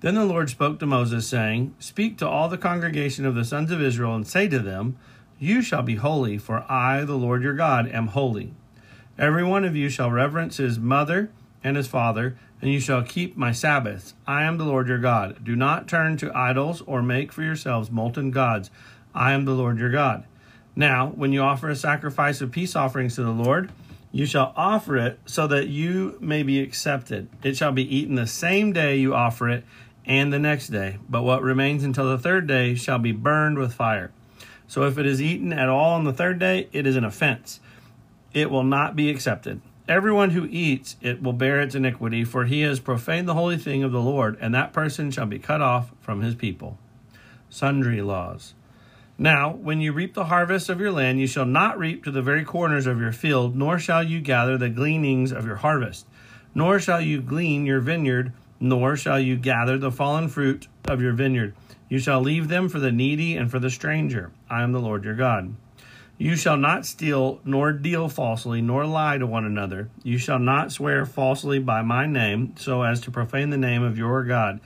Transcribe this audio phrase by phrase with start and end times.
[0.00, 3.72] Then the Lord spoke to Moses, saying, Speak to all the congregation of the sons
[3.72, 4.96] of Israel, and say to them,
[5.40, 8.52] You shall be holy, for I, the Lord your God, am holy.
[9.18, 11.30] Every one of you shall reverence his mother
[11.64, 14.14] and his father, and you shall keep my Sabbaths.
[14.24, 15.44] I am the Lord your God.
[15.44, 18.70] Do not turn to idols or make for yourselves molten gods.
[19.14, 20.24] I am the Lord your God.
[20.76, 23.72] Now, when you offer a sacrifice of peace offerings to the Lord,
[24.12, 27.28] you shall offer it so that you may be accepted.
[27.42, 29.64] It shall be eaten the same day you offer it
[30.08, 33.74] and the next day, but what remains until the third day shall be burned with
[33.74, 34.10] fire.
[34.66, 37.60] So if it is eaten at all on the third day, it is an offense.
[38.32, 39.60] It will not be accepted.
[39.86, 43.82] Everyone who eats it will bear its iniquity, for he has profaned the holy thing
[43.82, 46.78] of the Lord, and that person shall be cut off from his people.
[47.50, 48.54] Sundry laws.
[49.16, 52.22] Now, when you reap the harvest of your land, you shall not reap to the
[52.22, 56.06] very corners of your field, nor shall you gather the gleanings of your harvest,
[56.54, 61.12] nor shall you glean your vineyard nor shall you gather the fallen fruit of your
[61.12, 61.54] vineyard.
[61.88, 64.30] You shall leave them for the needy and for the stranger.
[64.50, 65.54] I am the Lord your God.
[66.20, 69.88] You shall not steal, nor deal falsely, nor lie to one another.
[70.02, 73.96] You shall not swear falsely by my name, so as to profane the name of
[73.96, 74.60] your God.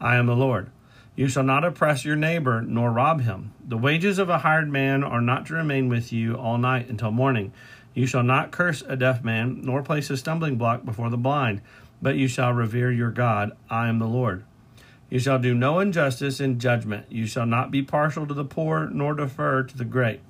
[0.00, 0.70] I am the Lord.
[1.16, 3.52] You shall not oppress your neighbor, nor rob him.
[3.66, 7.10] The wages of a hired man are not to remain with you all night until
[7.10, 7.52] morning.
[7.94, 11.62] You shall not curse a deaf man, nor place a stumbling block before the blind
[12.00, 13.52] but you shall revere your God.
[13.68, 14.44] I am the Lord.
[15.10, 17.06] You shall do no injustice in judgment.
[17.10, 20.20] You shall not be partial to the poor, nor defer to the great.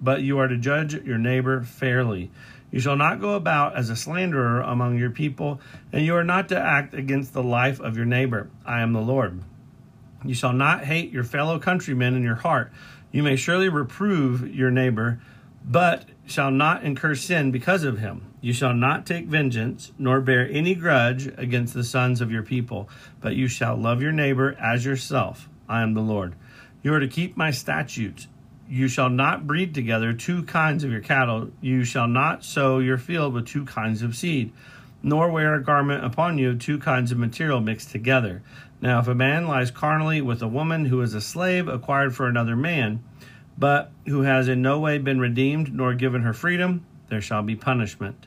[0.00, 2.30] But you are to judge your neighbor fairly.
[2.70, 5.60] You shall not go about as a slanderer among your people,
[5.92, 8.50] and you are not to act against the life of your neighbor.
[8.64, 9.42] I am the Lord.
[10.24, 12.72] You shall not hate your fellow countrymen in your heart.
[13.12, 15.20] You may surely reprove your neighbor,
[15.66, 18.32] but shall not incur sin because of him.
[18.40, 22.88] You shall not take vengeance, nor bear any grudge against the sons of your people,
[23.20, 25.48] but you shall love your neighbor as yourself.
[25.68, 26.34] I am the Lord.
[26.82, 28.28] You are to keep my statutes.
[28.68, 31.50] You shall not breed together two kinds of your cattle.
[31.60, 34.52] You shall not sow your field with two kinds of seed,
[35.02, 38.42] nor wear a garment upon you of two kinds of material mixed together.
[38.80, 42.26] Now, if a man lies carnally with a woman who is a slave acquired for
[42.26, 43.02] another man,
[43.58, 47.56] but who has in no way been redeemed nor given her freedom, there shall be
[47.56, 48.26] punishment.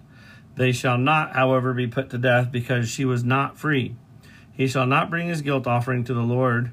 [0.55, 3.95] They shall not, however, be put to death because she was not free.
[4.51, 6.71] He shall not bring his guilt offering to the Lord,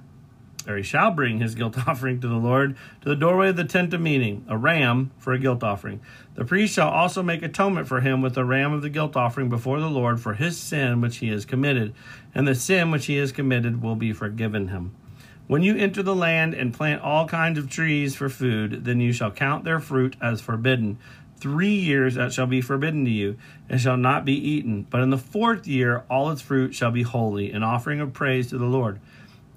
[0.66, 3.64] or he shall bring his guilt offering to the Lord to the doorway of the
[3.64, 6.00] tent of meeting, a ram for a guilt offering.
[6.34, 9.48] The priest shall also make atonement for him with the ram of the guilt offering
[9.48, 11.94] before the Lord for his sin which he has committed,
[12.34, 14.94] and the sin which he has committed will be forgiven him.
[15.46, 19.12] When you enter the land and plant all kinds of trees for food, then you
[19.12, 20.98] shall count their fruit as forbidden.
[21.38, 23.36] Three years that shall be forbidden to you,
[23.68, 24.86] and shall not be eaten.
[24.90, 28.48] But in the fourth year all its fruit shall be holy, an offering of praise
[28.48, 28.98] to the Lord.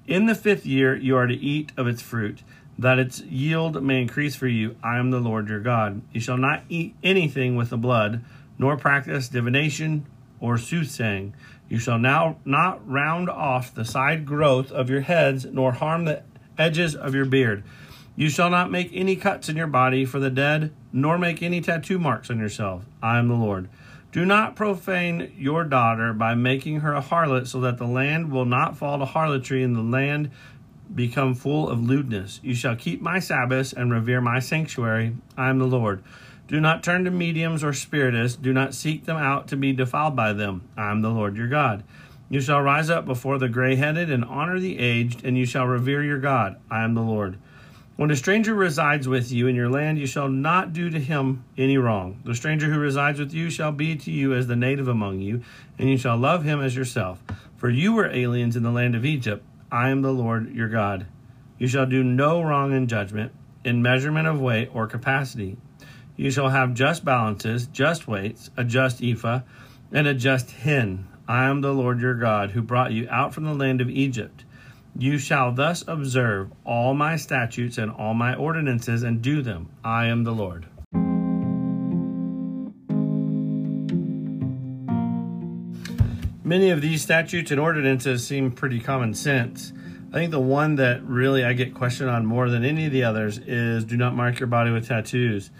[0.06, 2.42] In the fifth year you are to eat of its fruit,
[2.78, 4.76] that its yield may increase for you.
[4.84, 6.02] I am the Lord your God.
[6.12, 8.24] You shall not eat anything with the blood,
[8.58, 10.06] nor practice divination
[10.38, 11.34] or soothsaying.
[11.70, 16.24] You shall now not round off the side growth of your heads, nor harm the
[16.58, 17.62] edges of your beard.
[18.16, 21.60] You shall not make any cuts in your body for the dead, nor make any
[21.60, 22.84] tattoo marks on yourself.
[23.00, 23.68] I am the Lord.
[24.10, 28.44] Do not profane your daughter by making her a harlot, so that the land will
[28.44, 30.32] not fall to harlotry and the land
[30.92, 32.40] become full of lewdness.
[32.42, 35.16] You shall keep my Sabbaths and revere my sanctuary.
[35.36, 36.02] I am the Lord.
[36.50, 38.36] Do not turn to mediums or spiritists.
[38.36, 40.68] Do not seek them out to be defiled by them.
[40.76, 41.84] I am the Lord your God.
[42.28, 45.64] You shall rise up before the gray headed and honor the aged, and you shall
[45.64, 46.56] revere your God.
[46.68, 47.38] I am the Lord.
[47.94, 51.44] When a stranger resides with you in your land, you shall not do to him
[51.56, 52.20] any wrong.
[52.24, 55.42] The stranger who resides with you shall be to you as the native among you,
[55.78, 57.22] and you shall love him as yourself.
[57.58, 59.44] For you were aliens in the land of Egypt.
[59.70, 61.06] I am the Lord your God.
[61.58, 63.30] You shall do no wrong in judgment,
[63.64, 65.56] in measurement of weight or capacity.
[66.20, 69.40] You shall have just balances, just weights, a just ephah,
[69.90, 71.08] and a just hin.
[71.26, 74.44] I am the Lord your God, who brought you out from the land of Egypt.
[74.94, 79.70] You shall thus observe all my statutes and all my ordinances and do them.
[79.82, 80.66] I am the Lord.
[86.44, 89.72] Many of these statutes and ordinances seem pretty common sense.
[90.10, 93.04] I think the one that really I get questioned on more than any of the
[93.04, 95.50] others is do not mark your body with tattoos.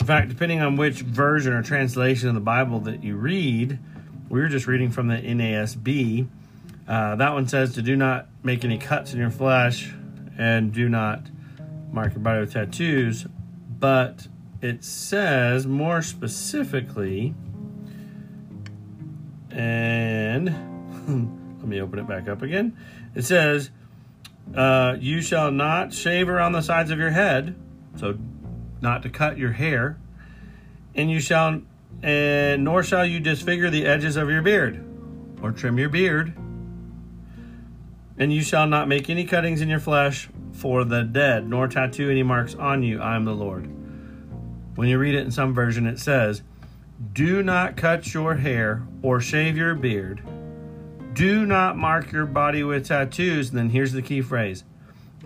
[0.00, 3.78] In fact, depending on which version or translation of the Bible that you read,
[4.28, 6.28] we were just reading from the NASB
[6.88, 9.92] uh, that one says to do not make any cuts in your flesh
[10.38, 11.20] and do not
[11.92, 13.26] mark your body with tattoos.
[13.78, 14.26] But
[14.62, 17.34] it says more specifically,
[19.50, 20.46] and
[21.58, 22.76] let me open it back up again.
[23.14, 23.70] It says,
[24.54, 27.54] uh, You shall not shave around the sides of your head,
[27.96, 28.18] so
[28.80, 29.96] not to cut your hair,
[30.94, 31.62] and you shall,
[32.02, 34.84] and nor shall you disfigure the edges of your beard,
[35.42, 36.34] or trim your beard
[38.18, 42.10] and you shall not make any cuttings in your flesh for the dead, nor tattoo
[42.10, 43.00] any marks on you.
[43.00, 43.70] I am the Lord.
[44.74, 46.42] When you read it in some version, it says,
[47.12, 50.22] Do not cut your hair or shave your beard.
[51.12, 53.50] Do not mark your body with tattoos.
[53.50, 54.64] And then here's the key phrase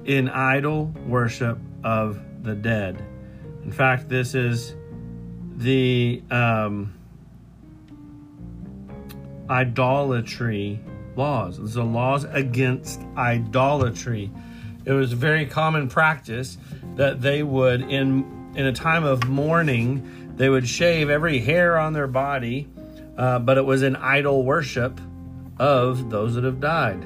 [0.04, 3.02] in idol worship of the dead.
[3.64, 4.74] In fact, this is
[5.56, 6.94] the um,
[9.48, 10.80] idolatry
[11.16, 11.58] laws.
[11.58, 14.30] These are laws against idolatry.
[14.84, 16.58] It was very common practice
[16.96, 21.92] that they would, in in a time of mourning, they would shave every hair on
[21.92, 22.68] their body,
[23.16, 25.00] uh, but it was an idol worship
[25.58, 27.02] of those that have died.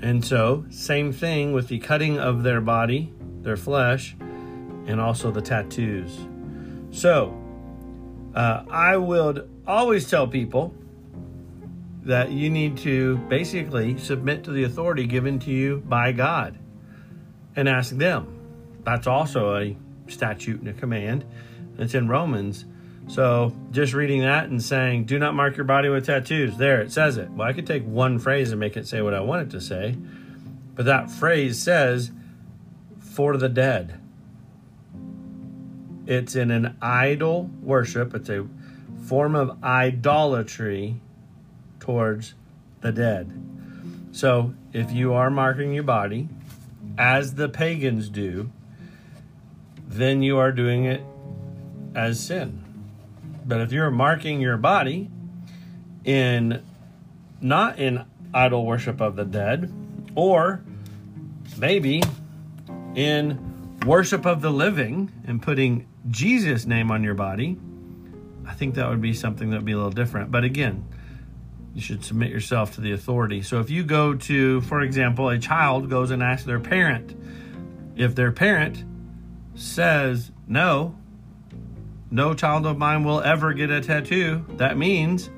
[0.00, 3.12] And so, same thing with the cutting of their body,
[3.44, 4.16] their flesh,
[4.86, 6.18] and also the tattoos.
[6.90, 7.36] So,
[8.34, 10.74] uh, I would always tell people
[12.02, 16.58] that you need to basically submit to the authority given to you by God
[17.56, 18.40] and ask them.
[18.84, 19.76] That's also a
[20.08, 21.24] statute and a command.
[21.78, 22.66] It's in Romans.
[23.06, 26.56] So just reading that and saying, do not mark your body with tattoos.
[26.56, 27.30] There, it says it.
[27.30, 29.60] Well, I could take one phrase and make it say what I want it to
[29.60, 29.96] say.
[30.74, 32.10] But that phrase says,
[33.14, 34.00] for the dead.
[36.04, 38.46] It's in an idol worship, it's a
[39.06, 41.00] form of idolatry
[41.78, 42.34] towards
[42.80, 43.30] the dead.
[44.10, 46.28] So if you are marking your body,
[46.98, 48.50] as the pagans do,
[49.86, 51.02] then you are doing it
[51.94, 52.62] as sin.
[53.46, 55.08] But if you're marking your body
[56.04, 56.62] in
[57.40, 59.72] not in idol worship of the dead,
[60.16, 60.62] or
[61.56, 62.02] maybe
[62.94, 67.58] in worship of the living and putting Jesus' name on your body,
[68.46, 70.30] I think that would be something that would be a little different.
[70.30, 70.86] But again,
[71.74, 73.42] you should submit yourself to the authority.
[73.42, 77.16] So if you go to, for example, a child goes and asks their parent,
[77.96, 78.84] if their parent
[79.54, 80.96] says, no,
[82.10, 85.30] no child of mine will ever get a tattoo, that means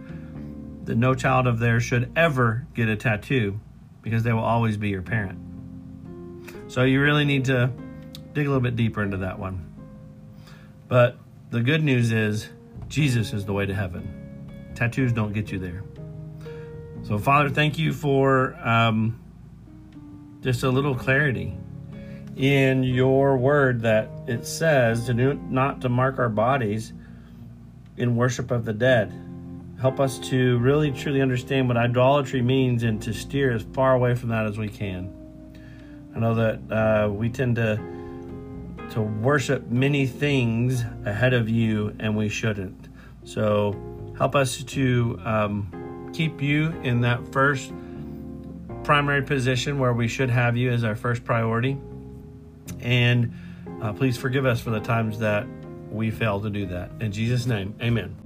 [0.85, 3.59] that no child of theirs should ever get a tattoo
[4.03, 5.39] because they will always be your parent.
[6.77, 7.73] So you really need to
[8.35, 9.65] dig a little bit deeper into that one.
[10.89, 11.17] But
[11.49, 12.51] the good news is
[12.87, 14.71] Jesus is the way to heaven.
[14.75, 15.83] Tattoos don't get you there.
[17.05, 19.19] So, Father, thank you for um,
[20.43, 21.57] just a little clarity
[22.37, 26.93] in your word that it says to do, not to mark our bodies
[27.97, 29.15] in worship of the dead.
[29.81, 34.15] Help us to really truly understand what idolatry means and to steer as far away
[34.15, 35.26] from that as we can.
[36.17, 37.79] I know that uh, we tend to
[38.93, 42.89] to worship many things ahead of you, and we shouldn't.
[43.25, 43.77] So
[44.17, 47.73] help us to um, keep you in that first
[48.85, 51.77] primary position where we should have you as our first priority.
[52.81, 53.35] And
[53.83, 55.47] uh, please forgive us for the times that
[55.91, 56.91] we fail to do that.
[57.01, 58.26] In Jesus' name, amen.